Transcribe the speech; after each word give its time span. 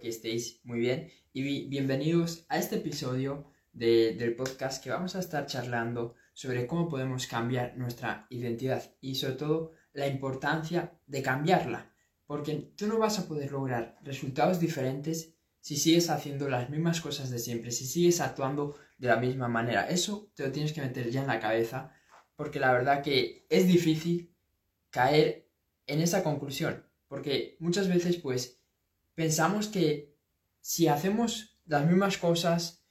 que 0.00 0.08
estéis 0.08 0.60
muy 0.64 0.80
bien. 0.80 1.10
Y 1.32 1.68
bienvenidos 1.68 2.46
a 2.48 2.58
este 2.58 2.76
episodio 2.76 3.52
del 3.72 4.34
podcast 4.34 4.82
que 4.82 4.90
vamos 4.90 5.14
a 5.14 5.20
estar 5.20 5.46
charlando 5.46 6.14
sobre 6.32 6.66
cómo 6.66 6.88
podemos 6.88 7.26
cambiar 7.26 7.76
nuestra 7.76 8.26
identidad 8.30 8.94
y 9.00 9.14
sobre 9.14 9.34
todo 9.34 9.72
la 9.92 10.06
importancia 10.06 10.98
de 11.06 11.22
cambiarla, 11.22 11.94
porque 12.26 12.72
tú 12.76 12.86
no 12.86 12.98
vas 12.98 13.18
a 13.18 13.28
poder 13.28 13.52
lograr 13.52 13.98
resultados 14.02 14.58
diferentes 14.58 15.36
si 15.60 15.76
sigues 15.76 16.08
haciendo 16.08 16.48
las 16.48 16.70
mismas 16.70 17.00
cosas 17.00 17.30
de 17.30 17.38
siempre, 17.38 17.70
si 17.70 17.84
sigues 17.84 18.20
actuando 18.20 18.76
de 18.98 19.08
la 19.08 19.16
misma 19.16 19.48
manera. 19.48 19.88
Eso 19.88 20.32
te 20.34 20.44
lo 20.44 20.52
tienes 20.52 20.72
que 20.72 20.80
meter 20.80 21.10
ya 21.10 21.20
en 21.20 21.26
la 21.26 21.40
cabeza, 21.40 21.92
porque 22.36 22.58
la 22.58 22.72
verdad 22.72 23.02
que 23.02 23.46
es 23.50 23.66
difícil 23.66 24.34
caer 24.88 25.50
en 25.86 26.00
esa 26.00 26.24
conclusión, 26.24 26.86
porque 27.06 27.56
muchas 27.60 27.88
veces 27.88 28.16
pues 28.16 28.59
pensamos 29.14 29.68
que 29.68 30.16
si 30.60 30.88
hacemos 30.88 31.58
las 31.66 31.86
mismas 31.86 32.18
cosas, 32.18 32.84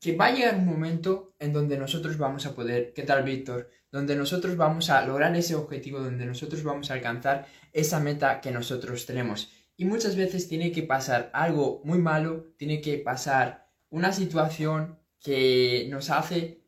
que 0.00 0.16
va 0.16 0.26
a 0.26 0.32
llegar 0.32 0.56
un 0.56 0.66
momento 0.66 1.34
en 1.38 1.52
donde 1.52 1.78
nosotros 1.78 2.18
vamos 2.18 2.46
a 2.46 2.54
poder, 2.54 2.92
¿qué 2.92 3.02
tal 3.02 3.22
Víctor? 3.24 3.70
Donde 3.90 4.16
nosotros 4.16 4.56
vamos 4.56 4.90
a 4.90 5.04
lograr 5.06 5.34
ese 5.34 5.54
objetivo, 5.54 6.00
donde 6.00 6.26
nosotros 6.26 6.62
vamos 6.62 6.90
a 6.90 6.94
alcanzar 6.94 7.46
esa 7.72 8.00
meta 8.00 8.40
que 8.40 8.50
nosotros 8.50 9.06
tenemos. 9.06 9.50
Y 9.76 9.86
muchas 9.86 10.14
veces 10.14 10.48
tiene 10.48 10.72
que 10.72 10.82
pasar 10.82 11.30
algo 11.32 11.80
muy 11.84 11.98
malo, 11.98 12.52
tiene 12.56 12.80
que 12.80 12.98
pasar 12.98 13.70
una 13.88 14.12
situación 14.12 14.98
que 15.20 15.86
nos 15.90 16.10
hace 16.10 16.64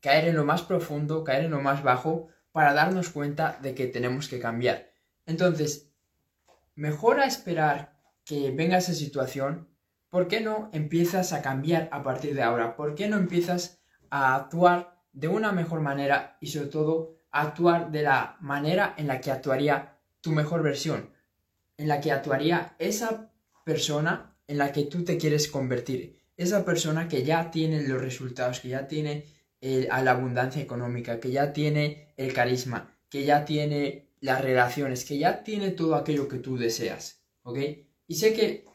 caer 0.00 0.28
en 0.28 0.36
lo 0.36 0.44
más 0.44 0.62
profundo, 0.62 1.22
caer 1.22 1.44
en 1.44 1.52
lo 1.52 1.60
más 1.60 1.82
bajo, 1.82 2.28
para 2.50 2.74
darnos 2.74 3.10
cuenta 3.10 3.58
de 3.62 3.74
que 3.74 3.86
tenemos 3.86 4.28
que 4.28 4.40
cambiar. 4.40 4.92
Entonces, 5.24 5.92
mejor 6.74 7.20
a 7.20 7.26
esperar 7.26 7.91
que 8.24 8.50
venga 8.50 8.78
esa 8.78 8.94
situación, 8.94 9.68
¿por 10.08 10.28
qué 10.28 10.40
no 10.40 10.70
empiezas 10.72 11.32
a 11.32 11.42
cambiar 11.42 11.88
a 11.92 12.02
partir 12.02 12.34
de 12.34 12.42
ahora? 12.42 12.76
¿Por 12.76 12.94
qué 12.94 13.08
no 13.08 13.16
empiezas 13.16 13.80
a 14.10 14.34
actuar 14.34 15.02
de 15.12 15.28
una 15.28 15.52
mejor 15.52 15.80
manera 15.80 16.36
y 16.40 16.48
sobre 16.48 16.68
todo 16.68 17.16
a 17.30 17.42
actuar 17.42 17.90
de 17.90 18.02
la 18.02 18.36
manera 18.40 18.94
en 18.96 19.06
la 19.06 19.20
que 19.20 19.30
actuaría 19.30 19.98
tu 20.20 20.32
mejor 20.32 20.62
versión? 20.62 21.10
En 21.76 21.88
la 21.88 22.00
que 22.00 22.12
actuaría 22.12 22.76
esa 22.78 23.32
persona 23.64 24.36
en 24.46 24.58
la 24.58 24.72
que 24.72 24.84
tú 24.84 25.04
te 25.04 25.16
quieres 25.16 25.48
convertir. 25.48 26.20
Esa 26.36 26.64
persona 26.64 27.08
que 27.08 27.24
ya 27.24 27.50
tiene 27.50 27.82
los 27.82 28.00
resultados, 28.00 28.60
que 28.60 28.68
ya 28.68 28.86
tiene 28.86 29.26
la 29.60 30.10
abundancia 30.10 30.60
económica, 30.60 31.20
que 31.20 31.30
ya 31.30 31.52
tiene 31.52 32.12
el 32.16 32.32
carisma, 32.32 32.96
que 33.08 33.24
ya 33.24 33.44
tiene 33.44 34.10
las 34.20 34.40
relaciones, 34.40 35.04
que 35.04 35.18
ya 35.18 35.42
tiene 35.42 35.70
todo 35.70 35.94
aquello 35.94 36.28
que 36.28 36.38
tú 36.38 36.56
deseas. 36.58 37.22
¿Ok? 37.42 37.58
Y 38.12 38.14
sé 38.14 38.34
que 38.34 38.66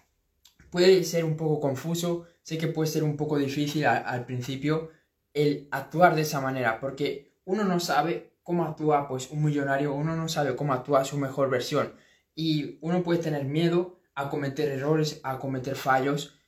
puede 0.72 1.04
ser 1.04 1.24
un 1.24 1.38
poco 1.38 1.60
confuso, 1.60 2.26
sé 2.42 2.58
que 2.58 2.70
puede 2.70 2.90
ser 2.90 3.04
un 3.04 3.16
poco 3.16 3.38
difícil 3.38 3.86
al, 3.86 4.26
principio 4.26 4.90
el 5.32 5.68
actuar 5.70 6.16
de 6.16 6.24
esa 6.24 6.42
manera, 6.42 6.80
porque 6.80 7.36
uno 7.46 7.64
no 7.64 7.80
sabe 7.80 8.34
cómo 8.42 8.66
actúa 8.66 9.08
pues 9.08 9.30
un 9.30 9.44
millonario, 9.44 9.94
uno 9.94 10.16
no 10.16 10.28
sabe 10.28 10.56
cómo 10.56 10.74
actúa 10.74 11.06
su 11.06 11.20
mejor 11.20 11.52
versión 11.52 11.94
y 12.34 12.80
uno 12.82 13.04
puede 13.04 13.20
tener 13.20 13.46
miedo 13.46 14.00
a 14.16 14.32
cometer 14.32 14.70
errores, 14.70 15.20
a 15.22 15.38
cometer 15.38 15.76
fallos, 15.76 16.40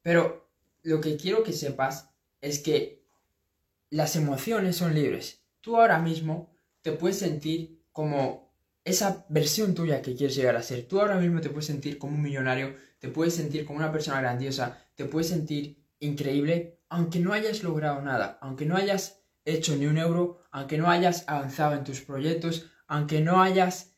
pero 0.00 0.48
lo 0.82 1.02
que 1.02 1.18
quiero 1.18 1.42
que 1.42 1.52
sepas 1.52 2.08
es 2.40 2.60
que 2.60 3.04
las 3.90 4.16
emociones 4.16 4.76
son 4.76 4.94
libres. 4.94 5.42
Tú 5.60 5.76
ahora 5.76 5.98
mismo 5.98 6.50
te 6.80 6.92
puedes 6.92 7.18
sentir 7.18 7.82
como 7.92 8.49
esa 8.90 9.24
versión 9.28 9.74
tuya 9.74 10.02
que 10.02 10.14
quieres 10.14 10.36
llegar 10.36 10.56
a 10.56 10.62
ser. 10.62 10.86
Tú 10.86 11.00
ahora 11.00 11.16
mismo 11.16 11.40
te 11.40 11.50
puedes 11.50 11.66
sentir 11.66 11.98
como 11.98 12.16
un 12.16 12.22
millonario, 12.22 12.76
te 12.98 13.08
puedes 13.08 13.34
sentir 13.34 13.64
como 13.64 13.78
una 13.78 13.92
persona 13.92 14.20
grandiosa, 14.20 14.84
te 14.94 15.06
puedes 15.06 15.28
sentir 15.28 15.82
increíble, 16.00 16.80
aunque 16.88 17.20
no 17.20 17.32
hayas 17.32 17.62
logrado 17.62 18.02
nada, 18.02 18.38
aunque 18.42 18.66
no 18.66 18.76
hayas 18.76 19.22
hecho 19.44 19.76
ni 19.76 19.86
un 19.86 19.98
euro, 19.98 20.42
aunque 20.50 20.78
no 20.78 20.90
hayas 20.90 21.24
avanzado 21.26 21.74
en 21.74 21.84
tus 21.84 22.00
proyectos, 22.00 22.66
aunque 22.86 23.20
no 23.20 23.40
hayas 23.40 23.96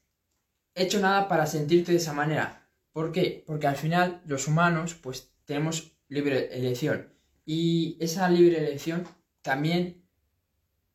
hecho 0.75 1.01
nada 1.01 1.29
para 1.29 1.47
sentirte 1.47 1.93
de 1.93 1.99
esa 1.99 2.13
manera. 2.13 2.69
¿Por 2.93 3.13
qué? 3.13 3.45
Porque 3.47 3.67
al 3.67 3.77
final 3.77 4.23
los 4.27 4.47
humanos 4.47 4.95
pues 4.95 5.33
tenemos 5.45 5.93
libre 6.09 6.57
elección 6.57 7.13
y 7.45 7.97
esa 8.01 8.29
libre 8.29 8.59
elección 8.59 9.05
también 9.41 10.05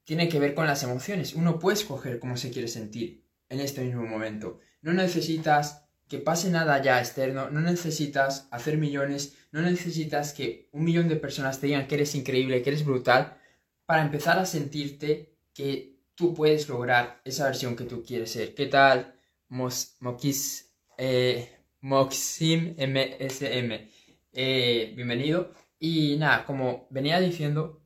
tiene 0.04 0.30
que 0.30 0.40
ver 0.40 0.54
con 0.54 0.68
las 0.68 0.84
emociones. 0.84 1.34
Uno 1.34 1.60
puede 1.60 1.78
escoger 1.78 2.20
cómo 2.20 2.38
se 2.38 2.52
quiere 2.52 2.68
sentir 2.68 3.27
en 3.50 3.60
este 3.60 3.84
mismo 3.84 4.04
momento. 4.04 4.60
No 4.82 4.94
necesitas 4.94 5.88
que 6.08 6.20
pase 6.20 6.50
nada 6.50 6.82
ya 6.82 7.00
externo, 7.00 7.50
no 7.50 7.60
necesitas 7.60 8.48
hacer 8.52 8.78
millones, 8.78 9.36
no 9.52 9.62
necesitas 9.62 10.34
que 10.34 10.70
un 10.72 10.86
millón 10.86 11.10
de 11.10 11.18
personas 11.18 11.60
te 11.60 11.68
digan 11.68 11.88
que 11.88 11.96
eres 11.96 12.16
increíble, 12.16 12.62
que 12.62 12.70
eres 12.70 12.86
brutal, 12.86 13.38
para 13.86 14.02
empezar 14.02 14.40
a 14.40 14.46
sentirte 14.46 15.36
que 15.54 15.98
tú 16.16 16.34
puedes 16.34 16.68
lograr 16.70 17.22
esa 17.26 17.46
versión 17.46 17.76
que 17.76 17.86
tú 17.86 18.04
quieres 18.04 18.32
ser. 18.32 18.56
¿Qué 18.56 18.68
tal? 18.68 19.16
Mos, 19.50 19.98
Mokis, 20.00 20.74
eh, 20.98 21.50
Moxim 21.82 22.76
MSM. 22.78 23.90
Eh, 24.34 24.94
bienvenido. 24.96 25.52
Y 25.80 26.18
nada, 26.18 26.46
como 26.46 26.88
venía 26.90 27.20
diciendo, 27.20 27.82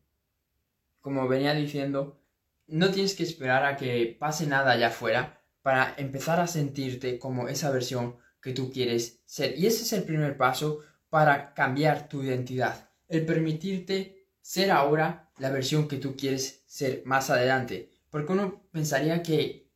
como 1.02 1.28
venía 1.28 1.54
diciendo, 1.54 2.22
no 2.68 2.92
tienes 2.92 3.16
que 3.16 3.24
esperar 3.24 3.66
a 3.66 3.76
que 3.76 4.16
pase 4.20 4.48
nada 4.48 4.72
allá 4.72 4.88
afuera 4.88 5.41
para 5.62 5.94
empezar 5.98 6.40
a 6.40 6.48
sentirte 6.48 7.20
como 7.20 7.48
esa 7.48 7.70
versión 7.72 8.18
que 8.42 8.54
tú 8.54 8.72
quieres 8.72 9.22
ser. 9.26 9.58
Y 9.58 9.68
ese 9.68 9.84
es 9.84 9.94
el 9.94 10.04
primer 10.04 10.38
paso 10.38 10.80
para 11.10 11.54
cambiar 11.54 12.10
tu 12.10 12.24
identidad. 12.24 12.90
El 13.08 13.26
permitirte 13.26 14.28
ser 14.42 14.72
ahora 14.72 15.30
la 15.38 15.52
versión 15.52 15.88
que 15.88 15.98
tú 15.98 16.16
quieres 16.16 16.64
ser 16.66 17.04
más 17.06 17.30
adelante. 17.30 17.92
Porque 18.10 18.34
uno 18.34 18.64
pensaría 18.72 19.22
que 19.22 19.70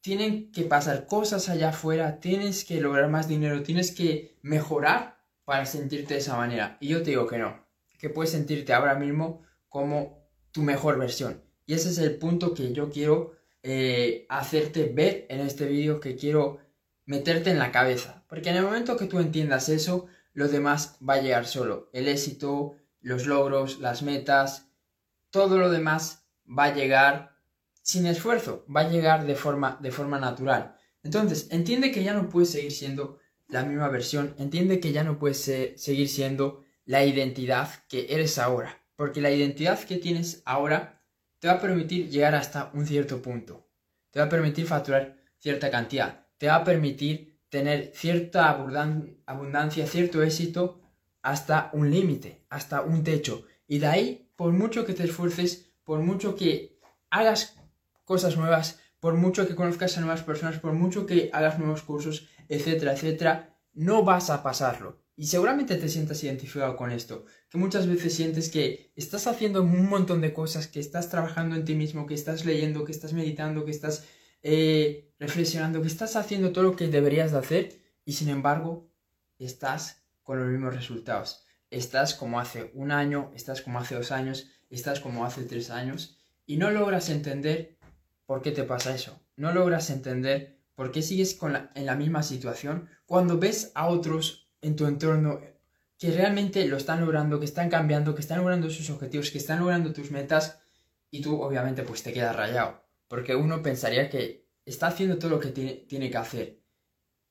tienen 0.00 0.52
que 0.52 0.62
pasar 0.62 1.06
cosas 1.06 1.48
allá 1.48 1.70
afuera, 1.70 2.20
tienes 2.20 2.64
que 2.64 2.80
lograr 2.80 3.10
más 3.10 3.26
dinero, 3.26 3.62
tienes 3.62 3.90
que 3.90 4.38
mejorar 4.42 5.18
para 5.44 5.66
sentirte 5.66 6.14
de 6.14 6.20
esa 6.20 6.36
manera. 6.36 6.76
Y 6.80 6.88
yo 6.88 7.02
te 7.02 7.10
digo 7.10 7.26
que 7.26 7.38
no, 7.38 7.66
que 7.98 8.08
puedes 8.08 8.30
sentirte 8.30 8.72
ahora 8.72 8.94
mismo 8.94 9.42
como 9.68 10.28
tu 10.52 10.62
mejor 10.62 10.98
versión. 10.98 11.42
Y 11.66 11.74
ese 11.74 11.90
es 11.90 11.98
el 11.98 12.16
punto 12.18 12.54
que 12.54 12.72
yo 12.72 12.90
quiero 12.90 13.32
eh, 13.68 14.26
hacerte 14.28 14.84
ver 14.84 15.26
en 15.28 15.40
este 15.40 15.66
vídeo 15.66 15.98
que 15.98 16.14
quiero 16.14 16.60
meterte 17.04 17.50
en 17.50 17.58
la 17.58 17.72
cabeza. 17.72 18.24
Porque 18.28 18.50
en 18.50 18.56
el 18.56 18.62
momento 18.62 18.96
que 18.96 19.06
tú 19.06 19.18
entiendas 19.18 19.68
eso, 19.68 20.06
lo 20.34 20.46
demás 20.46 20.98
va 21.06 21.14
a 21.14 21.20
llegar 21.20 21.46
solo. 21.46 21.90
El 21.92 22.06
éxito, 22.06 22.76
los 23.00 23.26
logros, 23.26 23.80
las 23.80 24.02
metas, 24.02 24.70
todo 25.30 25.58
lo 25.58 25.68
demás 25.68 26.28
va 26.46 26.66
a 26.66 26.74
llegar 26.74 27.34
sin 27.82 28.06
esfuerzo, 28.06 28.64
va 28.72 28.82
a 28.82 28.88
llegar 28.88 29.26
de 29.26 29.34
forma, 29.34 29.80
de 29.82 29.90
forma 29.90 30.20
natural. 30.20 30.76
Entonces, 31.02 31.48
entiende 31.50 31.90
que 31.90 32.04
ya 32.04 32.14
no 32.14 32.28
puedes 32.28 32.50
seguir 32.50 32.70
siendo 32.70 33.18
la 33.48 33.64
misma 33.64 33.88
versión, 33.88 34.36
entiende 34.38 34.78
que 34.78 34.92
ya 34.92 35.02
no 35.02 35.18
puedes 35.18 35.38
seguir 35.40 36.08
siendo 36.08 36.62
la 36.84 37.04
identidad 37.04 37.68
que 37.88 38.06
eres 38.10 38.38
ahora. 38.38 38.80
Porque 38.94 39.20
la 39.20 39.32
identidad 39.32 39.80
que 39.80 39.96
tienes 39.96 40.42
ahora 40.44 40.95
te 41.46 41.52
va 41.52 41.58
a 41.58 41.62
permitir 41.62 42.10
llegar 42.10 42.34
hasta 42.34 42.72
un 42.74 42.84
cierto 42.84 43.22
punto, 43.22 43.68
te 44.10 44.18
va 44.18 44.26
a 44.26 44.28
permitir 44.28 44.66
facturar 44.66 45.16
cierta 45.38 45.70
cantidad, 45.70 46.26
te 46.38 46.48
va 46.48 46.56
a 46.56 46.64
permitir 46.64 47.38
tener 47.48 47.92
cierta 47.94 48.50
abundancia, 48.50 49.86
cierto 49.86 50.24
éxito 50.24 50.80
hasta 51.22 51.70
un 51.72 51.88
límite, 51.88 52.44
hasta 52.50 52.82
un 52.82 53.04
techo. 53.04 53.44
Y 53.68 53.78
de 53.78 53.86
ahí, 53.86 54.32
por 54.34 54.52
mucho 54.52 54.84
que 54.84 54.92
te 54.92 55.04
esfuerces, 55.04 55.70
por 55.84 56.00
mucho 56.00 56.34
que 56.34 56.80
hagas 57.10 57.54
cosas 58.04 58.36
nuevas, 58.36 58.80
por 58.98 59.14
mucho 59.14 59.46
que 59.46 59.54
conozcas 59.54 59.96
a 59.96 60.00
nuevas 60.00 60.24
personas, 60.24 60.58
por 60.58 60.72
mucho 60.72 61.06
que 61.06 61.30
hagas 61.32 61.60
nuevos 61.60 61.82
cursos, 61.82 62.26
etcétera, 62.48 62.94
etcétera, 62.94 63.56
no 63.72 64.02
vas 64.02 64.30
a 64.30 64.42
pasarlo. 64.42 65.00
Y 65.18 65.26
seguramente 65.28 65.76
te 65.76 65.88
sientas 65.88 66.22
identificado 66.22 66.76
con 66.76 66.92
esto, 66.92 67.24
que 67.48 67.56
muchas 67.56 67.86
veces 67.86 68.14
sientes 68.14 68.50
que 68.50 68.92
estás 68.96 69.26
haciendo 69.26 69.62
un 69.62 69.88
montón 69.88 70.20
de 70.20 70.34
cosas, 70.34 70.68
que 70.68 70.78
estás 70.78 71.08
trabajando 71.08 71.56
en 71.56 71.64
ti 71.64 71.74
mismo, 71.74 72.06
que 72.06 72.12
estás 72.12 72.44
leyendo, 72.44 72.84
que 72.84 72.92
estás 72.92 73.14
meditando, 73.14 73.64
que 73.64 73.70
estás 73.70 74.04
eh, 74.42 75.14
reflexionando, 75.18 75.80
que 75.80 75.88
estás 75.88 76.16
haciendo 76.16 76.52
todo 76.52 76.64
lo 76.64 76.76
que 76.76 76.88
deberías 76.88 77.32
de 77.32 77.38
hacer 77.38 77.80
y 78.04 78.12
sin 78.12 78.28
embargo 78.28 78.92
estás 79.38 80.04
con 80.22 80.38
los 80.38 80.48
mismos 80.48 80.74
resultados. 80.74 81.44
Estás 81.70 82.14
como 82.14 82.38
hace 82.38 82.70
un 82.74 82.92
año, 82.92 83.32
estás 83.34 83.62
como 83.62 83.78
hace 83.78 83.94
dos 83.94 84.12
años, 84.12 84.50
estás 84.68 85.00
como 85.00 85.24
hace 85.24 85.44
tres 85.44 85.70
años 85.70 86.18
y 86.44 86.58
no 86.58 86.70
logras 86.70 87.08
entender 87.08 87.78
por 88.26 88.42
qué 88.42 88.52
te 88.52 88.64
pasa 88.64 88.94
eso. 88.94 89.20
No 89.34 89.52
logras 89.52 89.88
entender 89.88 90.60
por 90.74 90.92
qué 90.92 91.00
sigues 91.00 91.38
en 91.74 91.86
la 91.86 91.96
misma 91.96 92.22
situación 92.22 92.88
cuando 93.06 93.38
ves 93.38 93.72
a 93.74 93.88
otros 93.88 94.45
en 94.60 94.76
tu 94.76 94.86
entorno 94.86 95.40
que 95.98 96.10
realmente 96.10 96.66
lo 96.66 96.76
están 96.76 97.00
logrando, 97.00 97.38
que 97.38 97.46
están 97.46 97.70
cambiando, 97.70 98.14
que 98.14 98.20
están 98.20 98.38
logrando 98.38 98.68
sus 98.70 98.90
objetivos, 98.90 99.30
que 99.30 99.38
están 99.38 99.60
logrando 99.60 99.92
tus 99.92 100.10
metas 100.10 100.60
y 101.10 101.22
tú 101.22 101.40
obviamente 101.40 101.82
pues 101.82 102.02
te 102.02 102.12
quedas 102.12 102.36
rayado. 102.36 102.84
Porque 103.08 103.34
uno 103.34 103.62
pensaría 103.62 104.10
que 104.10 104.46
está 104.64 104.88
haciendo 104.88 105.18
todo 105.18 105.30
lo 105.30 105.40
que 105.40 105.50
tiene, 105.50 105.72
tiene 105.88 106.10
que 106.10 106.16
hacer 106.16 106.66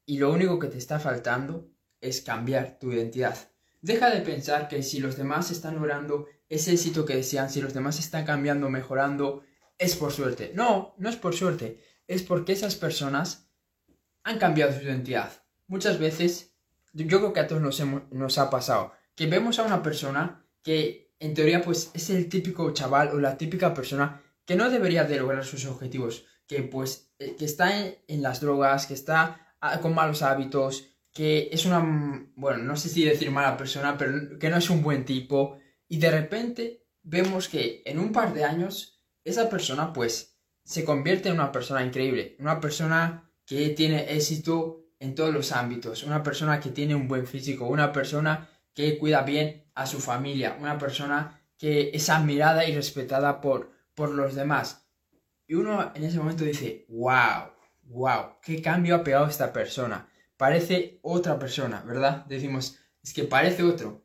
y 0.06 0.18
lo 0.18 0.32
único 0.32 0.60
que 0.60 0.68
te 0.68 0.78
está 0.78 1.00
faltando 1.00 1.72
es 2.00 2.22
cambiar 2.22 2.78
tu 2.80 2.92
identidad. 2.92 3.38
Deja 3.82 4.10
de 4.10 4.22
pensar 4.22 4.68
que 4.68 4.84
si 4.84 5.00
los 5.00 5.18
demás 5.18 5.52
están 5.52 5.76
logrando 5.76 6.28
ese 6.50 6.74
éxito 6.74 7.06
que 7.06 7.16
desean, 7.16 7.50
si 7.50 7.62
los 7.62 7.74
demás 7.74 8.00
están 8.00 8.26
cambiando, 8.26 8.70
mejorando, 8.70 9.44
es 9.78 9.96
por 9.96 10.12
suerte. 10.12 10.52
No, 10.54 10.96
no 10.98 11.10
es 11.10 11.16
por 11.16 11.36
suerte. 11.36 11.80
Es 12.08 12.24
porque 12.24 12.54
esas 12.54 12.76
personas 12.76 13.50
han 14.24 14.38
cambiado 14.38 14.74
su 14.74 14.84
identidad. 14.84 15.32
Muchas 15.68 16.00
veces, 16.00 16.55
yo 17.04 17.20
creo 17.20 17.34
que 17.34 17.42
a 17.42 17.48
todos 17.48 17.62
nos, 17.62 17.82
nos 18.12 18.38
ha 18.38 18.50
pasado, 18.50 18.94
que 19.16 19.28
vemos 19.28 19.60
a 19.60 19.64
una 19.64 19.84
persona 19.84 20.46
que 20.64 21.14
en 21.20 21.34
teoría 21.34 21.62
pues 21.62 21.92
es 21.94 22.10
el 22.10 22.30
típico 22.30 22.72
chaval 22.74 23.10
o 23.10 23.20
la 23.20 23.38
típica 23.38 23.74
persona 23.74 24.22
que 24.46 24.56
no 24.56 24.70
debería 24.70 25.04
de 25.04 25.18
lograr 25.18 25.44
sus 25.44 25.66
objetivos, 25.66 26.26
que 26.48 26.64
pues 26.64 27.14
eh, 27.20 27.36
que 27.38 27.46
está 27.46 27.72
en, 28.08 28.22
las 28.22 28.42
drogas, 28.42 28.86
que 28.86 28.94
está 28.94 29.56
ah, 29.60 29.80
con 29.82 29.94
malos 29.94 30.22
hábitos, 30.22 30.88
que 31.12 31.50
es 31.52 31.66
una, 31.66 31.80
bueno, 32.36 32.64
no 32.64 32.76
sé 32.76 32.90
si 32.90 33.04
decir 33.04 33.32
mala 33.32 33.58
persona, 33.58 33.98
pero 33.98 34.38
que 34.38 34.50
no 34.50 34.58
es 34.58 34.70
un 34.70 34.84
buen 34.84 35.06
tipo, 35.06 35.58
y 35.88 35.98
de 35.98 36.12
repente 36.12 36.86
vemos 37.04 37.50
que 37.50 37.82
en 37.86 38.00
un 38.00 38.12
par 38.12 38.34
de 38.34 38.44
años 38.44 39.02
esa 39.24 39.50
persona 39.50 39.94
pues 39.94 40.38
se 40.64 40.84
convierte 40.84 41.30
en 41.30 41.36
una 41.36 41.52
persona 41.52 41.86
increíble, 41.86 42.36
una 42.40 42.60
persona 42.60 43.32
que 43.46 43.70
tiene 43.70 44.14
éxito 44.14 44.85
en 45.00 45.16
todos 45.16 45.34
los 45.34 45.52
ámbitos, 45.52 46.04
una 46.04 46.24
persona 46.24 46.60
que 46.60 46.70
tiene 46.70 46.96
un 46.96 47.08
buen 47.08 47.28
físico, 47.28 47.68
una 47.68 47.92
persona 47.92 48.50
que 48.74 48.98
cuida 48.98 49.24
bien 49.24 49.66
a 49.76 49.86
su 49.86 50.00
familia, 50.00 50.58
una 50.60 50.78
persona 50.78 51.42
que 51.58 51.92
es 51.94 52.10
admirada 52.10 52.68
y 52.68 52.76
respetada 52.76 53.42
por, 53.42 53.72
por 53.94 54.12
los 54.12 54.36
demás. 54.36 54.88
Y 55.48 55.56
uno 55.56 55.92
en 55.96 56.04
ese 56.04 56.18
momento 56.18 56.44
dice, 56.44 56.86
wow, 56.90 57.52
wow, 57.84 58.38
qué 58.42 58.62
cambio 58.62 58.96
ha 58.96 59.04
pegado 59.04 59.28
esta 59.28 59.54
persona. 59.54 60.10
Parece 60.38 61.00
otra 61.02 61.40
persona, 61.40 61.82
¿verdad? 61.86 62.26
Decimos, 62.26 62.78
es 63.02 63.14
que 63.14 63.24
parece 63.24 63.64
otro. 63.64 64.04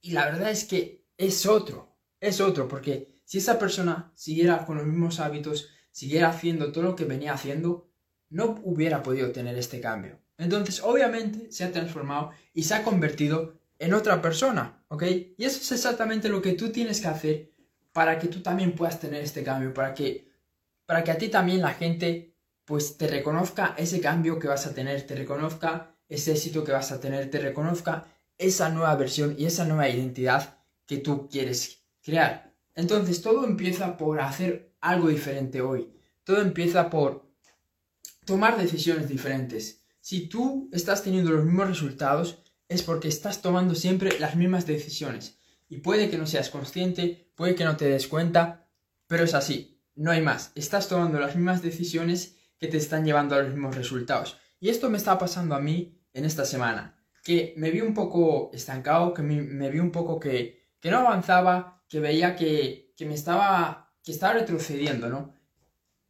Y 0.00 0.12
la 0.12 0.26
verdad 0.26 0.50
es 0.50 0.64
que 0.64 1.04
es 1.18 1.44
otro, 1.44 1.96
es 2.20 2.40
otro, 2.40 2.68
porque 2.68 3.20
si 3.24 3.38
esa 3.38 3.58
persona 3.58 4.12
siguiera 4.14 4.64
con 4.64 4.78
los 4.78 4.86
mismos 4.86 5.20
hábitos, 5.20 5.68
siguiera 5.90 6.30
haciendo 6.30 6.72
todo 6.72 6.84
lo 6.84 6.96
que 6.96 7.04
venía 7.04 7.34
haciendo, 7.34 7.89
no 8.30 8.60
hubiera 8.64 9.02
podido 9.02 9.30
tener 9.32 9.56
este 9.58 9.80
cambio. 9.80 10.18
Entonces, 10.38 10.80
obviamente, 10.82 11.52
se 11.52 11.64
ha 11.64 11.72
transformado 11.72 12.30
y 12.54 12.62
se 12.62 12.74
ha 12.74 12.82
convertido 12.82 13.60
en 13.78 13.94
otra 13.94 14.22
persona, 14.22 14.82
¿ok? 14.88 15.02
Y 15.36 15.44
eso 15.44 15.60
es 15.60 15.72
exactamente 15.72 16.28
lo 16.28 16.40
que 16.40 16.52
tú 16.52 16.70
tienes 16.70 17.00
que 17.00 17.08
hacer 17.08 17.50
para 17.92 18.18
que 18.18 18.28
tú 18.28 18.40
también 18.40 18.74
puedas 18.74 19.00
tener 19.00 19.22
este 19.22 19.42
cambio, 19.42 19.74
para 19.74 19.94
que, 19.94 20.30
para 20.86 21.04
que 21.04 21.10
a 21.10 21.18
ti 21.18 21.28
también 21.28 21.60
la 21.60 21.74
gente 21.74 22.34
pues 22.64 22.96
te 22.96 23.08
reconozca 23.08 23.74
ese 23.76 24.00
cambio 24.00 24.38
que 24.38 24.48
vas 24.48 24.66
a 24.66 24.74
tener, 24.74 25.02
te 25.02 25.16
reconozca 25.16 25.96
ese 26.08 26.32
éxito 26.32 26.62
que 26.62 26.72
vas 26.72 26.92
a 26.92 27.00
tener, 27.00 27.30
te 27.30 27.40
reconozca 27.40 28.06
esa 28.38 28.68
nueva 28.68 28.94
versión 28.96 29.34
y 29.36 29.46
esa 29.46 29.64
nueva 29.64 29.88
identidad 29.88 30.58
que 30.86 30.98
tú 30.98 31.28
quieres 31.28 31.82
crear. 32.02 32.54
Entonces 32.74 33.22
todo 33.22 33.44
empieza 33.44 33.96
por 33.96 34.20
hacer 34.20 34.72
algo 34.80 35.08
diferente 35.08 35.60
hoy. 35.60 35.92
Todo 36.24 36.40
empieza 36.42 36.90
por 36.90 37.29
tomar 38.30 38.56
decisiones 38.56 39.08
diferentes. 39.08 39.82
Si 40.00 40.28
tú 40.28 40.70
estás 40.72 41.02
teniendo 41.02 41.32
los 41.32 41.44
mismos 41.44 41.66
resultados, 41.66 42.44
es 42.68 42.84
porque 42.84 43.08
estás 43.08 43.42
tomando 43.42 43.74
siempre 43.74 44.20
las 44.20 44.36
mismas 44.36 44.66
decisiones. 44.66 45.40
Y 45.68 45.78
puede 45.78 46.08
que 46.08 46.16
no 46.16 46.28
seas 46.28 46.48
consciente, 46.48 47.32
puede 47.34 47.56
que 47.56 47.64
no 47.64 47.76
te 47.76 47.86
des 47.86 48.06
cuenta, 48.06 48.68
pero 49.08 49.24
es 49.24 49.34
así, 49.34 49.82
no 49.96 50.12
hay 50.12 50.22
más. 50.22 50.52
Estás 50.54 50.86
tomando 50.86 51.18
las 51.18 51.34
mismas 51.34 51.60
decisiones 51.60 52.36
que 52.56 52.68
te 52.68 52.76
están 52.76 53.04
llevando 53.04 53.34
a 53.34 53.40
los 53.40 53.50
mismos 53.50 53.74
resultados. 53.74 54.38
Y 54.60 54.68
esto 54.68 54.90
me 54.90 54.98
está 54.98 55.18
pasando 55.18 55.56
a 55.56 55.60
mí 55.60 56.00
en 56.12 56.24
esta 56.24 56.44
semana, 56.44 56.96
que 57.24 57.52
me 57.56 57.72
vi 57.72 57.80
un 57.80 57.94
poco 57.94 58.52
estancado, 58.54 59.12
que 59.12 59.22
me, 59.22 59.70
vi 59.70 59.80
un 59.80 59.90
poco 59.90 60.20
que, 60.20 60.68
que, 60.78 60.92
no 60.92 60.98
avanzaba, 60.98 61.82
que 61.88 61.98
veía 61.98 62.36
que, 62.36 62.94
que 62.96 63.06
me 63.06 63.14
estaba, 63.14 63.92
que 64.04 64.12
estaba 64.12 64.34
retrocediendo, 64.34 65.08
¿no? 65.08 65.34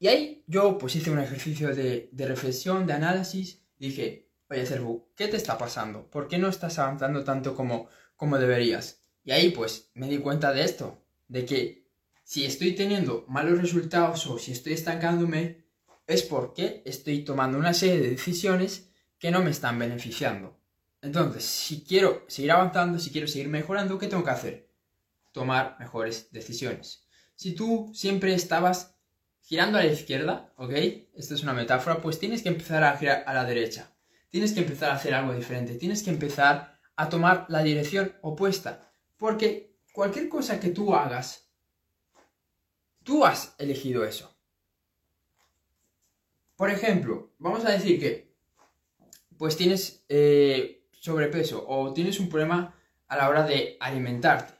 Y 0.00 0.08
ahí 0.08 0.42
yo 0.46 0.78
pues 0.78 0.96
hice 0.96 1.10
un 1.10 1.18
ejercicio 1.18 1.74
de, 1.74 2.08
de 2.10 2.26
reflexión, 2.26 2.86
de 2.86 2.94
análisis, 2.94 3.62
dije, 3.78 4.30
oye 4.48 4.64
Cerbu, 4.64 5.10
¿qué 5.14 5.28
te 5.28 5.36
está 5.36 5.58
pasando? 5.58 6.10
¿Por 6.10 6.26
qué 6.26 6.38
no 6.38 6.48
estás 6.48 6.78
avanzando 6.78 7.22
tanto 7.22 7.54
como, 7.54 7.88
como 8.16 8.38
deberías? 8.38 9.02
Y 9.24 9.32
ahí 9.32 9.50
pues 9.50 9.90
me 9.92 10.08
di 10.08 10.16
cuenta 10.16 10.54
de 10.54 10.64
esto, 10.64 11.04
de 11.28 11.44
que 11.44 11.86
si 12.24 12.46
estoy 12.46 12.74
teniendo 12.74 13.26
malos 13.28 13.60
resultados 13.60 14.26
o 14.26 14.38
si 14.38 14.52
estoy 14.52 14.72
estancándome, 14.72 15.66
es 16.06 16.22
porque 16.22 16.82
estoy 16.86 17.22
tomando 17.22 17.58
una 17.58 17.74
serie 17.74 18.00
de 18.00 18.10
decisiones 18.10 18.90
que 19.18 19.30
no 19.30 19.42
me 19.42 19.50
están 19.50 19.78
beneficiando. 19.78 20.58
Entonces, 21.02 21.44
si 21.44 21.84
quiero 21.84 22.24
seguir 22.26 22.52
avanzando, 22.52 22.98
si 22.98 23.10
quiero 23.10 23.28
seguir 23.28 23.48
mejorando, 23.48 23.98
¿qué 23.98 24.06
tengo 24.06 24.24
que 24.24 24.30
hacer? 24.30 24.70
Tomar 25.32 25.76
mejores 25.78 26.32
decisiones. 26.32 27.06
Si 27.34 27.54
tú 27.54 27.90
siempre 27.94 28.32
estabas 28.32 28.96
girando 29.50 29.78
a 29.78 29.82
la 29.82 29.92
izquierda, 29.92 30.52
¿ok? 30.54 30.72
Esta 31.16 31.34
es 31.34 31.42
una 31.42 31.52
metáfora, 31.52 32.00
pues 32.00 32.20
tienes 32.20 32.42
que 32.42 32.50
empezar 32.50 32.84
a 32.84 32.96
girar 32.96 33.24
a 33.26 33.34
la 33.34 33.44
derecha 33.44 33.90
tienes 34.30 34.52
que 34.52 34.60
empezar 34.60 34.90
a 34.90 34.94
hacer 34.94 35.12
algo 35.12 35.34
diferente, 35.34 35.74
tienes 35.74 36.02
que 36.02 36.10
empezar 36.10 36.78
a 36.96 37.08
tomar 37.08 37.46
la 37.48 37.62
dirección 37.62 38.16
opuesta, 38.22 38.92
porque 39.16 39.76
cualquier 39.92 40.28
cosa 40.28 40.60
que 40.60 40.70
tú 40.70 40.94
hagas, 40.94 41.50
tú 43.02 43.24
has 43.24 43.54
elegido 43.58 44.04
eso. 44.04 44.34
Por 46.56 46.70
ejemplo, 46.70 47.32
vamos 47.38 47.64
a 47.64 47.70
decir 47.70 47.98
que 47.98 48.30
pues 49.36 49.56
tienes 49.56 50.04
eh, 50.08 50.86
sobrepeso 50.92 51.64
o 51.66 51.92
tienes 51.92 52.20
un 52.20 52.28
problema 52.28 52.74
a 53.08 53.16
la 53.16 53.28
hora 53.28 53.44
de 53.44 53.76
alimentarte. 53.80 54.59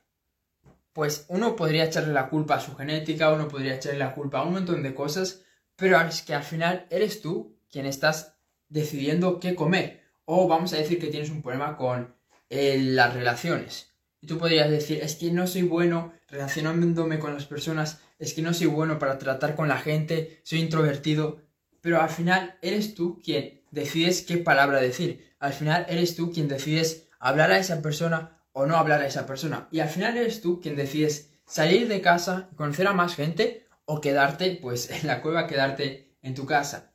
Pues 0.93 1.27
uno 1.29 1.55
podría 1.55 1.85
echarle 1.85 2.13
la 2.13 2.29
culpa 2.29 2.57
a 2.57 2.61
su 2.61 2.75
genética, 2.75 3.33
uno 3.33 3.49
podría 3.49 3.77
echarle 3.77 3.99
la 3.99 4.15
culpa 4.15 4.41
a 4.41 4.45
un 4.45 4.55
montón 4.55 4.83
de 4.83 4.95
cosas, 4.95 5.43
pero 5.77 6.01
es 6.01 6.23
que 6.23 6.35
al 6.35 6.43
final 6.43 6.87
eres 6.91 7.23
tú 7.23 7.57
quien 7.71 7.87
estás 7.87 8.37
decidiendo 8.69 9.39
qué 9.39 9.55
comer. 9.55 10.03
O 10.25 10.49
vamos 10.49 10.73
a 10.73 10.77
decir 10.77 10.99
que 10.99 11.09
tienes 11.09 11.31
un 11.31 11.43
problema 11.43 11.77
con 11.77 12.15
eh, 12.49 12.79
las 12.79 13.15
relaciones. 13.15 13.95
Y 14.21 14.27
tú 14.27 14.39
podrías 14.39 14.71
decir, 14.71 15.01
es 15.03 15.15
que 15.17 15.31
no 15.31 15.47
soy 15.47 15.63
bueno 15.63 16.13
relacionándome 16.29 17.19
con 17.19 17.35
las 17.35 17.47
personas, 17.47 18.01
es 18.19 18.35
que 18.35 18.43
no 18.43 18.53
soy 18.53 18.67
bueno 18.67 18.99
para 18.99 19.19
tratar 19.19 19.55
con 19.55 19.69
la 19.69 19.79
gente, 19.79 20.41
soy 20.45 20.61
introvertido. 20.61 21.41
Pero 21.81 22.01
al 22.01 22.11
final 22.11 22.59
eres 22.61 22.95
tú 22.95 23.21
quien 23.25 23.63
decides 23.71 24.23
qué 24.23 24.37
palabra 24.37 24.81
decir. 24.81 25.35
Al 25.39 25.53
final 25.53 25.87
eres 25.89 26.17
tú 26.17 26.31
quien 26.31 26.49
decides 26.49 27.09
hablar 27.19 27.51
a 27.53 27.59
esa 27.59 27.81
persona 27.81 28.40
o 28.53 28.67
no 28.67 28.77
hablar 28.77 29.01
a 29.01 29.07
esa 29.07 29.27
persona. 29.27 29.69
Y 29.71 29.81
al 29.81 29.89
final 29.89 30.17
eres 30.17 30.41
tú 30.41 30.61
quien 30.61 30.77
decides 30.77 31.31
salir 31.47 31.89
de 31.89 32.01
casa, 32.01 32.51
conocer 32.57 32.87
a 32.87 32.93
más 32.93 33.15
gente 33.15 33.67
o 33.85 34.01
quedarte 34.01 34.59
pues 34.61 34.91
en 34.91 35.07
la 35.07 35.23
cueva, 35.23 35.47
quedarte 35.47 36.17
en 36.23 36.35
tu 36.35 36.47
casa. 36.47 36.95